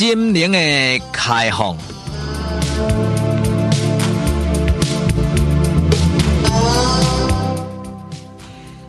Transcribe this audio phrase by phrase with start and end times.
[0.00, 0.58] 心灵的
[1.12, 1.76] 开放，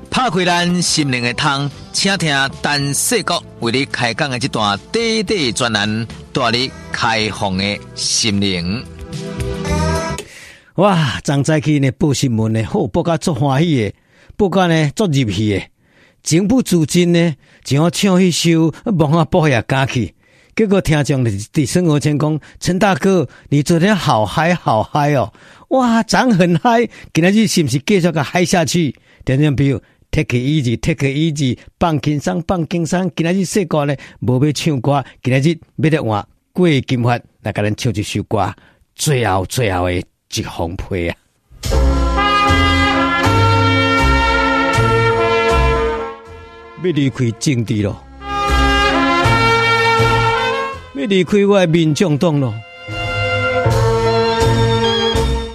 [0.09, 8.81] 拍开咱心灵的窗，请听陈世国为你开讲的这段短短专栏，带你开放的心灵。
[10.75, 13.93] 哇，张载去呢报新闻呢，好报告足欢喜的，
[14.37, 15.61] 报告呢足入戏的，
[16.23, 18.49] 情不自禁呢就要唱一首
[18.97, 20.05] 《忘啊报呀歌去》。
[20.53, 25.31] 结果听众的生活前讲，陈大哥，你昨天好嗨好嗨哦！
[25.69, 28.93] 哇，长很嗨，今天是不是继续个嗨下去？
[29.23, 33.09] 点点比如 take it easy，take it easy，放轻松放轻松。
[33.15, 38.53] 今天是说歌呢，无要唱歌，今天是要得换过金发来给咱唱一首歌，
[38.93, 41.15] 最后最后的一封批啊！
[46.83, 48.10] 要离开政治了。
[51.01, 52.53] 要离开我的民众党咯，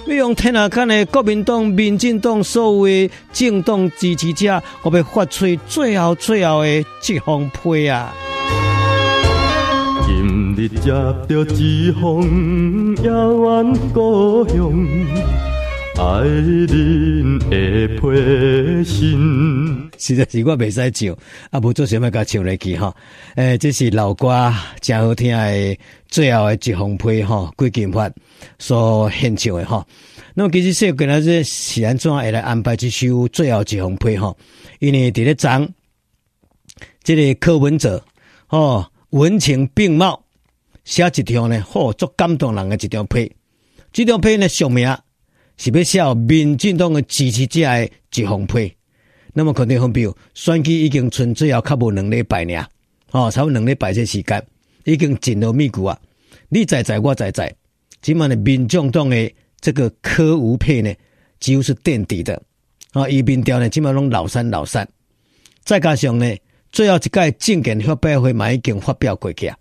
[0.05, 8.13] 要用天下间的国民党、民进党所有的政党支持者，我要发出最后最后的一封批啊！
[10.05, 14.69] 今日接到一封遥远故乡。
[15.97, 21.17] 爱人的批信， 实在是我袂使唱，
[21.49, 22.95] 啊，无做啥物甲唱来去哈。
[23.35, 25.77] 诶，这是老歌，真好听的，
[26.07, 28.09] 最后的一封批哈，郭金发
[28.59, 29.85] 所献唱的哈。
[30.33, 34.35] 那么其实说跟他这是安怎会来安排这首最后一封批哈？
[34.79, 35.67] 因为伫咧讲，
[37.03, 38.03] 这个柯文哲
[38.49, 40.23] 哦，文情并茂，
[40.85, 43.31] 写一条呢，好足感动人的一条批，
[43.91, 44.95] 这条批呢署名。
[45.59, 48.71] 是要写民进党的支持者的一封批，
[49.37, 52.67] 那么肯定很表，选举已经剩最后较无两礼拜尔，
[53.11, 54.43] 哦，差不多两礼拜这时间，
[54.83, 55.95] 已经紧锣密鼓啊！
[56.49, 57.55] 你在在，我在在，
[58.01, 59.31] 今晚的民众党的
[59.61, 60.91] 这个柯吴配呢，
[61.39, 62.41] 几乎是垫底的
[62.93, 63.07] 啊！
[63.07, 64.87] 伊民调呢，基本拢老三老三，
[65.63, 66.35] 再加上呢，
[66.71, 69.55] 最后一届政见发表会嘛已经发表过去啊，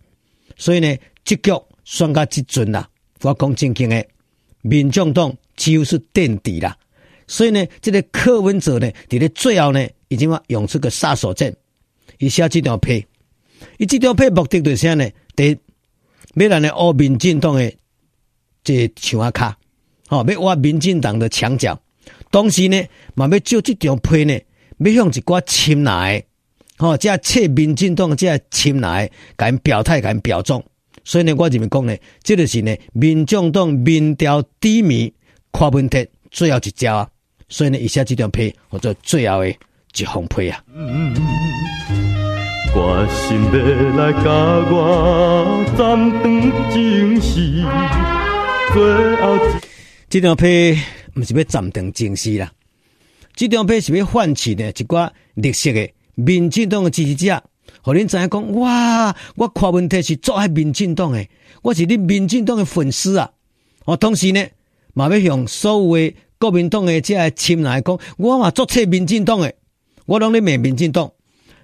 [0.56, 1.52] 所以呢，结局
[1.84, 2.88] 选到即阵啦，
[3.20, 4.02] 我讲正经的，
[4.62, 5.36] 民众党。
[5.56, 6.76] 几乎是垫底了，
[7.26, 11.52] 所以呢，这个柯文哲呢，伫咧最后呢，已经用出个杀手锏，
[12.18, 13.04] 伊写这条批，
[13.78, 15.08] 伊这条批目的就是啥呢？
[15.34, 15.58] 第一，
[16.34, 17.72] 要让呢挖民进党的
[18.62, 19.56] 这墙啊卡，
[20.08, 21.80] 吼，要挖民进党的墙角，
[22.30, 22.82] 同时呢，
[23.14, 24.38] 嘛要借这条批呢，
[24.78, 26.24] 要向一寡亲来，
[26.76, 30.64] 好，这切民进党这亲来，敢表态，敢表忠，
[31.04, 35.12] 所以呢，我这边讲呢，这就是呢，民众党民调低迷。
[35.52, 37.08] 跨问题最后一招啊，
[37.48, 40.62] 所以呢，以下这张批或者最后的一封批啊。
[42.74, 43.54] 我心要
[43.96, 44.28] 来甲
[44.70, 47.62] 我暂断情丝，
[48.74, 49.38] 最后
[50.10, 50.78] 这张批
[51.14, 52.50] 不是要暂断情丝啦，
[53.34, 57.42] 这张批是要唤起呢一寡绿色的民进党的支持者，
[57.82, 61.24] 互恁知影讲哇，我跨问题是做爱民进党的，
[61.62, 63.30] 我是你民进党的粉丝啊，
[63.84, 64.44] 我同时呢。
[64.98, 69.56] 嘛要向所有国民党诶这亲来讲，我嘛作册民进党诶，
[70.04, 71.10] 我拢咧骂民进党。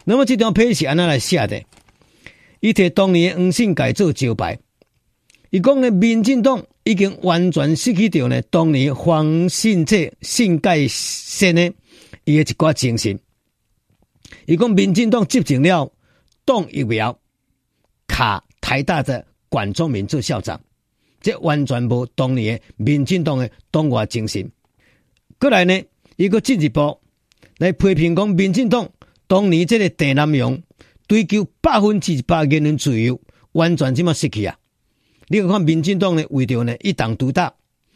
[0.04, 1.62] 那么这张批是安怎来写的？
[2.60, 4.58] 伊摕当年黄信介做招牌，
[5.50, 11.70] 伊讲咧民进党已经完全失去掉呢当年黄信介信介先呢
[12.25, 13.18] 伊诶一寡精神。
[14.46, 15.92] 伊讲民进党执政了，
[16.44, 17.16] 党疫苗
[18.06, 20.60] 卡台大的管中民做校长。
[21.20, 24.50] 这完全无当年民进党的党外精神。
[25.42, 25.82] 过来呢，
[26.14, 27.00] 一个进一步
[27.58, 28.88] 来批评讲，民进党
[29.26, 30.62] 当年这个郑南榕
[31.08, 34.56] 追求百分之百言论自由，完全这么失去啊！
[35.26, 37.52] 你看民进党呢，为着呢一党独大，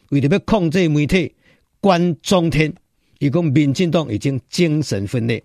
[0.09, 1.37] 为着要控制媒体，
[1.81, 2.75] 关中天，
[3.21, 5.41] 伊讲民进党已经精神分裂。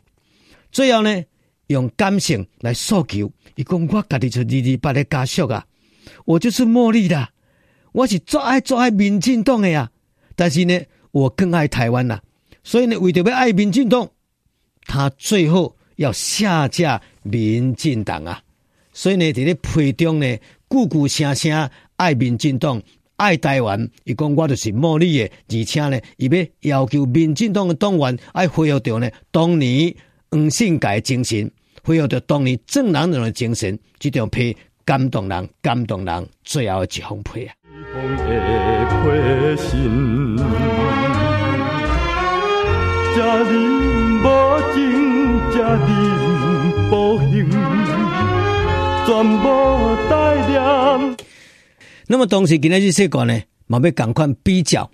[0.71, 1.23] 最后呢，
[1.67, 5.63] 用感性来诉求，伊讲我家己就二二八的家属啊，
[6.25, 7.29] 我就是茉莉的。
[7.91, 9.91] 我是最爱最爱民进党的呀，
[10.35, 10.81] 但是呢，
[11.11, 12.21] 我更爱台湾呐、啊。
[12.63, 14.09] 所以呢，为着要爱民进党，
[14.85, 18.41] 他最后要下架民进党啊。
[18.93, 20.37] 所以呢，在咧批中呢，
[20.69, 22.81] 句句声声爱民进党、
[23.15, 23.89] 爱台湾。
[24.03, 26.27] 伊讲我就是茉莉的，而且呢，伊
[26.61, 29.93] 要要求民进党的党员爱恢复到呢当年
[30.29, 31.49] 黄信介精神，
[31.83, 34.55] 恢复到当年正南榕的精神，这张批
[34.85, 37.55] 感动人，感动人，最后一封批啊。
[52.07, 54.89] 那么当时今日去写稿呢，嘛要赶快比较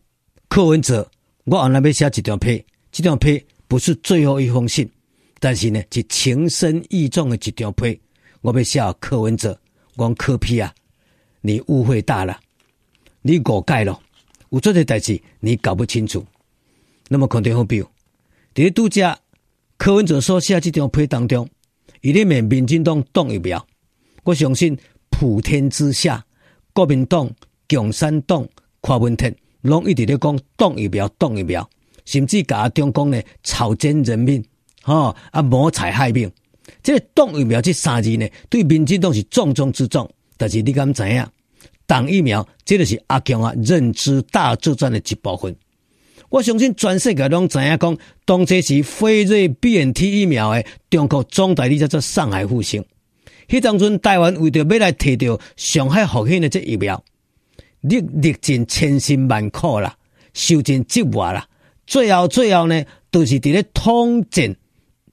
[0.47, 1.07] 柯文哲，
[1.45, 4.89] 我原来要写一条批，这条批不是最后一封信，
[5.39, 7.99] 但是呢是情深意重的一条批，
[8.41, 9.59] 我要写柯文哲，
[9.95, 10.73] 我柯 P 啊，
[11.41, 12.39] 你误会大了，
[13.21, 13.99] 你误解了，
[14.49, 16.25] 有这些代志你搞不清楚，
[17.09, 17.83] 那么肯定会比
[18.57, 19.17] 如，在度假
[19.77, 21.47] 柯文哲所写这张批当中，
[22.01, 23.65] 伊里面民进党党一表。
[24.23, 24.75] 我相信
[25.09, 26.25] 普天之下，
[26.73, 27.29] 国民党、
[27.67, 28.47] 共产党、
[28.81, 29.31] 跨文哲，
[29.61, 31.67] 拢一直咧讲党一苗，党一苗，
[32.05, 34.43] 甚至甲中共呢草菅人命，
[34.81, 36.29] 吼啊谋财害命。
[36.81, 40.09] 这个党一苗这三字呢，对民进党是重中之重。
[40.35, 41.25] 但是你敢知影？
[41.85, 45.55] 党一苗，这个是阿强啊认知大作战的一部分。
[46.29, 52.83] 我相信全世界拢知影讲，当这是辉瑞 BNT 疫苗的中国总代理叫做上海复星。
[53.47, 57.01] 迄当阵，台湾为着要来摕到上海复星的这疫苗，
[57.81, 59.95] 历历尽千辛万苦啦，
[60.33, 61.47] 受尽折磨啦，
[61.85, 64.53] 最后最后呢，都是伫咧通战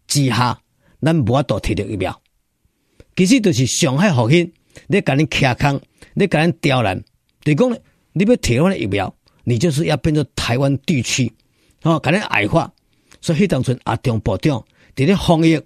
[0.08, 0.58] 之下，
[1.00, 2.20] 咱无法度摕到疫苗。
[3.14, 4.52] 其实就是上海复星，
[4.88, 5.80] 你甲恁卡康，
[6.14, 7.00] 你甲恁刁难，
[7.42, 7.70] 就是讲
[8.14, 11.32] 你要摕到的疫苗，你就是要变成台湾地区，
[11.82, 12.72] 哦，甲恁矮化。
[13.20, 14.62] 所以迄当阵阿中部长
[14.96, 15.56] 伫咧防疫，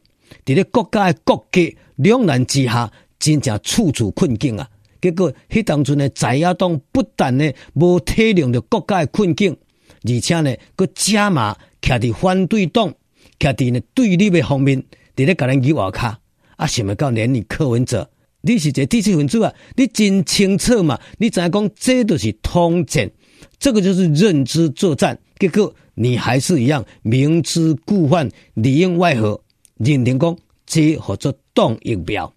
[0.44, 1.76] 伫咧国家的国家。
[1.98, 4.70] 两难之下，真正处处困境啊！
[5.00, 9.56] 结果，迄当阵呢，在野党不但呢无体谅着国家的困境，
[10.04, 12.94] 而且呢，搁加码徛伫反对党，
[13.40, 14.80] 徛伫呢对立的方面，
[15.16, 16.20] 伫咧甲咱举外卡
[16.54, 16.68] 啊！
[16.68, 18.08] 想要到连你柯文哲，
[18.42, 19.52] 你是一个知识分子啊！
[19.74, 21.00] 你真清楚嘛？
[21.18, 23.10] 你知影讲，这都是统战，
[23.58, 25.18] 这个就是认知作战。
[25.38, 29.40] 结果，你还是一样明知故犯，里应外合，
[29.76, 30.36] 认定讲
[30.66, 31.34] 这合作。
[31.54, 32.32] 党疫苗，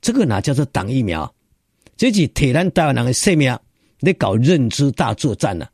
[0.00, 1.32] 这个哪叫做党疫苗？
[1.96, 3.56] 这是替咱台湾人的生命
[4.00, 5.64] 在搞认知大作战呢。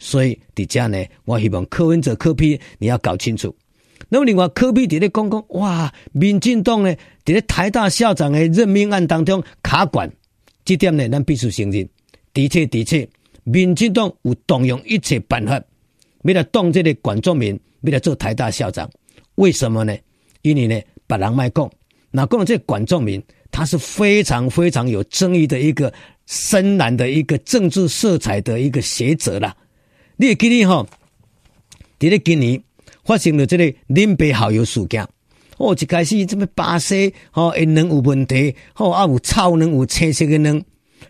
[0.00, 3.54] 所以底下呢，我希望柯文哲柯 P 你要搞清楚。
[4.08, 6.92] 那么另外柯 P 在咧讲讲，哇，民进党呢
[7.24, 10.10] 在咧台大校长的任命案当中卡关，
[10.64, 11.88] 这点呢咱必须承认。
[12.34, 13.08] 的确的确，
[13.44, 15.60] 民进党有动用一切办法，
[16.22, 18.88] 为了动这个管仲明，为了做台大校长。
[19.36, 19.96] 为什么呢？
[20.42, 21.70] 因为呢，别人卖讲。
[22.10, 25.92] 那讲到这管仲明，他是非常非常有争议的一个
[26.26, 29.56] 深蓝的一个政治色彩的一个学者啦。
[30.16, 30.86] 你会记得哈，
[31.98, 32.62] 在咧今年
[33.04, 35.06] 发生了这个林北好友事件，
[35.56, 40.62] 哦，一开始这么巴西哦，能有问题，哦，啊有臭能有青色的能，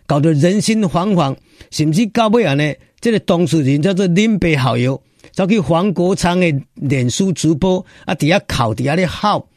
[0.05, 1.35] 搞得人心惶惶，
[1.69, 5.01] 甚至到尾啊呢，这个当事人叫做林北好友，
[5.31, 9.47] 走去黄国昌的脸书直播啊，底下考底下咧号。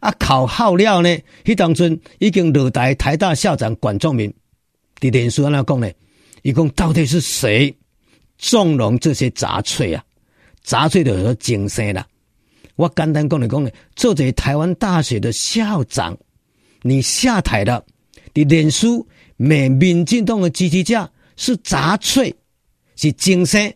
[0.00, 0.14] 啊！
[0.18, 1.08] 考好了呢？
[1.44, 4.30] 迄当阵已经落台台大校长管仲明，
[5.00, 5.90] 伫脸书安怎讲呢？
[6.42, 7.74] 伊讲到底是谁
[8.36, 10.04] 纵容这些杂碎啊？
[10.62, 12.06] 杂碎的和精神啦。
[12.76, 16.14] 我简单讲来讲呢，作为台湾大学的校长，
[16.82, 17.82] 你下台了，
[18.34, 22.34] 你脸书骂民进党的支持者是杂碎，
[22.96, 23.74] 是精神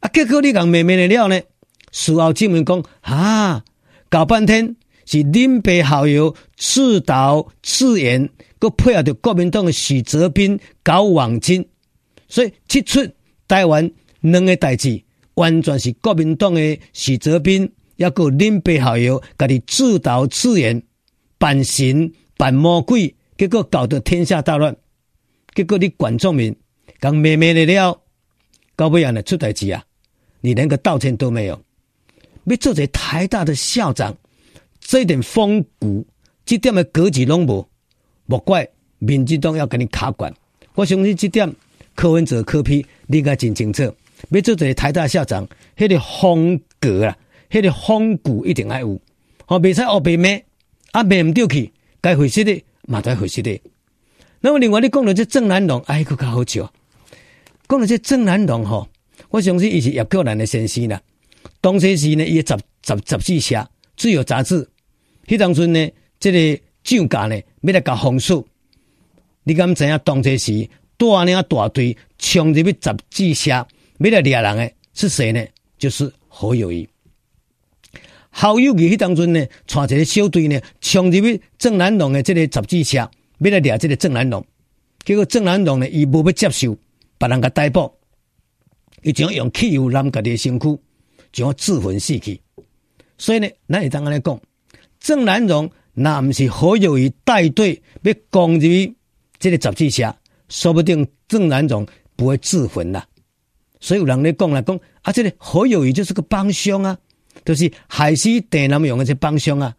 [0.00, 0.08] 啊！
[0.12, 1.40] 结果你讲骂骂的了呢？
[1.92, 3.64] 事后证明讲啊，
[4.08, 4.76] 搞半天。
[5.10, 8.28] 是林北好友自导自演，
[8.60, 11.66] 佮配合着国民党的许哲斌搞网军，
[12.28, 13.00] 所以这出
[13.46, 13.90] 台湾
[14.20, 15.02] 两个代志，
[15.32, 20.82] 完全是国民党的许哲斌，抑个林北好友家己自导自演，
[21.38, 24.76] 扮神扮魔鬼，结果搞得天下大乱。
[25.54, 26.54] 结果你管仲明
[27.00, 27.98] 讲咩咩的了，
[28.74, 29.84] 搞不样的出代志啊？
[30.40, 31.60] 你连个道歉都没有，
[32.44, 34.14] 要做这台大的校长。
[34.80, 36.06] 这点风骨，
[36.44, 37.68] 这点的格局拢无，
[38.26, 38.66] 莫怪
[38.98, 40.32] 民进党要给你卡管。
[40.74, 41.52] 我相信这点
[41.94, 43.82] 柯文哲柯批你应该真清楚。
[44.30, 47.16] 要做这个台大校长，迄个风格啊，
[47.50, 49.00] 迄个风骨一定要有。
[49.46, 50.28] 哦，别使哦，别骂，
[50.92, 53.60] 啊骂唔对去，该回事的嘛该回事的。
[54.40, 56.72] 那么另外你讲到这郑南榕，哎，佫较好笑。
[57.68, 58.88] 讲到这郑南榕吼，
[59.28, 61.00] 我相信伊是叶国兰的先生啦。
[61.60, 63.54] 当时时呢，伊杂杂杂志社
[63.96, 64.64] 《自由杂志》，
[65.26, 68.42] 迄当阵呢，这个涨价呢，要来搞封锁。
[69.44, 70.00] 你敢知影？
[70.02, 75.44] 当时时带领大队冲入去杂志社，要来掠人的是谁呢？
[75.78, 76.88] 就是侯友宜。
[78.40, 84.46] 侯友宜迄当中呢，带一个小队呢，冲入去郑南榕的这个杂志社，要来掠这个郑南榕。
[85.04, 86.76] 结果郑南榕呢，伊无要接受，
[87.18, 87.90] 别人甲逮捕，
[89.02, 90.78] 伊就用汽油淋家己的身躯，
[91.32, 92.40] 就要自焚死去。
[93.16, 94.40] 所以呢，咱会当安尼讲，
[95.00, 98.94] 郑南榕那毋是侯友宜带队要攻入
[99.40, 100.14] 这个杂志社，
[100.48, 103.04] 说不定郑南榕不会自焚啦。
[103.80, 106.96] 所以有人咧讲来讲，啊，这个侯友宜就是个帮凶啊，
[107.44, 109.76] 就是害死郑南榕的这帮凶啊。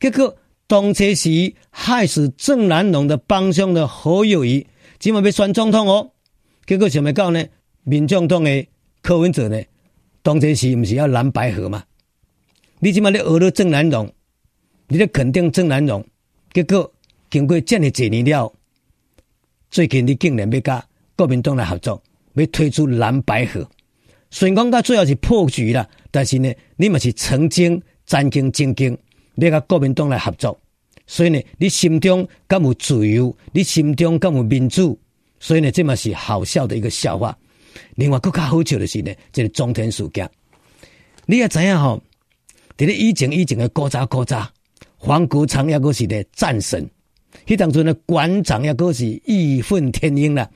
[0.00, 0.36] 结果。
[0.66, 4.66] 当初时害死郑南榕的帮凶的侯友宜，
[4.98, 6.10] 今晚要选总统哦。
[6.64, 7.44] 结果想要到呢？
[7.82, 8.66] 民众党的
[9.02, 9.62] 柯文哲呢？
[10.22, 11.84] 当初时不是要蓝白合吗？
[12.78, 14.10] 你今晚咧讹了郑南榕，
[14.88, 16.02] 你咧肯定郑南榕，
[16.54, 16.90] 结果
[17.28, 18.50] 经过这么几年了，
[19.70, 20.82] 最近你竟然要跟
[21.14, 23.68] 国民党来合作，要推出蓝白合。
[24.34, 28.98] 虽然讲到最后是破局了，但是呢，你嘛是曾经战兢兢兢。
[29.36, 30.58] 要甲国民党来合作，
[31.06, 33.32] 所以呢，你心中敢有自由？
[33.52, 34.98] 你心中敢有民主？
[35.38, 37.38] 所以呢，这嘛是好笑的一个笑话。
[37.94, 40.28] 另外，更加好笑的是呢，这个中天事件，
[41.26, 42.02] 你也知影吼？
[42.76, 44.50] 伫咧以前以前的古早古早，
[44.96, 46.84] 黄国昌抑阁是咧战神，
[47.46, 50.50] 迄当阵的馆长抑阁是义愤填膺啦。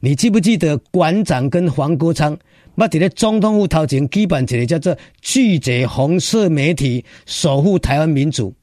[0.00, 2.34] 你记不记得馆长跟黄国昌？
[2.80, 8.54] 那伫咧总统府头前举办一个叫做“拒绝红色媒体，守护台湾民主”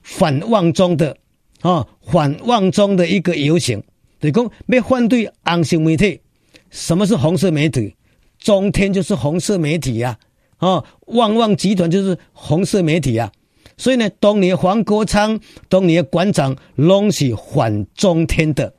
[0.00, 1.14] 反旺中的
[1.60, 3.78] 啊，反旺中的一个游行，
[4.18, 6.22] 就是讲要反对红色媒体。
[6.70, 7.94] 什么是红色媒体？
[8.38, 10.18] 中天就是红色媒体呀，
[10.56, 13.30] 啊，旺旺集团就是红色媒体呀。
[13.76, 15.38] 所以呢，当年黄国昌，
[15.68, 18.72] 当年馆长拢是反中天的。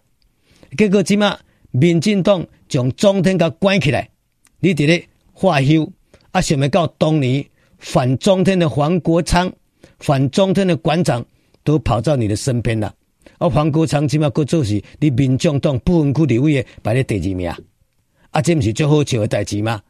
[0.75, 1.37] 结果即马
[1.69, 4.09] 民进党将中天给关起来。
[4.63, 5.03] 你伫咧
[5.33, 5.91] 化休
[6.31, 6.39] 啊？
[6.39, 7.43] 想要到当年
[7.79, 9.51] 反中天的黄国昌、
[9.97, 11.25] 反中天的馆长
[11.63, 12.93] 都跑到你的身边了。
[13.39, 17.51] 而黄国昌起码阁做是你民众党不分区地位的排咧第二名，
[18.29, 19.81] 啊，这毋是最好笑的代志吗？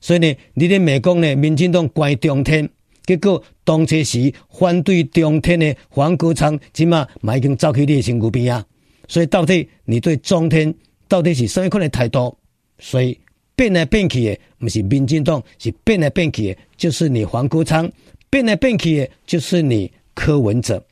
[0.00, 2.68] 所以呢，你咧美讲呢，民进党关中天，
[3.04, 8.66] 结果当初时反对中天的黄国昌起码嘛已经走去你的身躯边啊。
[9.06, 10.74] 所以到底你对中天
[11.06, 12.36] 到底是什么款的态度？
[12.80, 13.16] 所以。
[13.56, 17.88] 变来变去的，不是民进党，是变来变去的，就是你黄国昌；
[18.28, 20.84] 变来变去的，就是你柯文哲。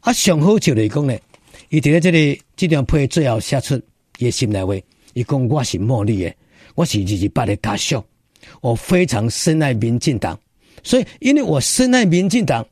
[0.00, 1.16] 啊，上好笑的讲呢，
[1.68, 3.80] 伊伫咧这里这张配最后写出
[4.18, 4.74] 伊心内话，
[5.14, 6.34] 伊讲我是茉莉的，
[6.74, 8.04] 我是二二八的家属，
[8.60, 10.38] 我非常深爱民进党，
[10.82, 12.66] 所以因为我深爱民进党，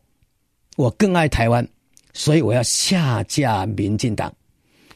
[0.76, 1.66] 我更爱台湾，
[2.12, 4.34] 所以我要下架民进党。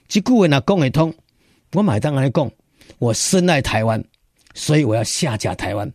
[0.09, 1.14] 这句话若讲会通，
[1.73, 2.50] 我买单来讲，
[2.99, 4.02] 我深爱台湾。
[4.54, 5.92] 所以我要下架台湾，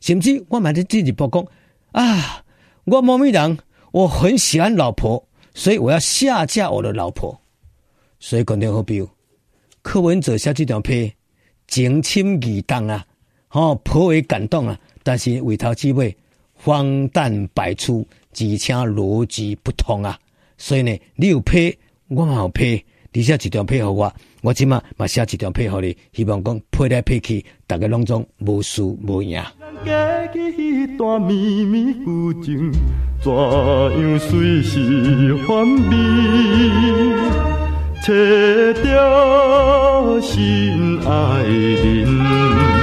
[0.00, 1.46] 甚至我买的自己曝光
[1.92, 2.44] 啊！
[2.84, 3.58] 我某某人
[3.92, 7.40] 我很喜欢老婆，所以我要下架我的老婆。
[8.18, 9.06] 所以肯定好比，
[9.82, 11.12] 柯文哲写这条批，
[11.68, 13.04] 情深义重啊，
[13.50, 14.78] 哦，颇为感动啊。
[15.02, 16.16] 但是为头之尾
[16.54, 20.18] 荒诞百出，而且逻辑不通啊。
[20.56, 21.76] 所以呢，你有批，
[22.08, 22.82] 我嘛有批。
[23.12, 24.12] 你写一段配合我，
[24.44, 29.42] 我即马嘛写一段配合你，希望讲配来配去，大家拢总无输无赢。
[29.86, 32.70] 家己迄段绵绵旧情，
[33.22, 35.96] 怎样随时翻美，
[38.04, 42.73] 切掉心爱人。